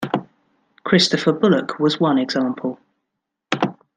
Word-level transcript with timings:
Christopher 0.83 1.31
Bullock 1.31 1.77
was 1.77 1.99
one 1.99 2.17
example. 2.17 2.79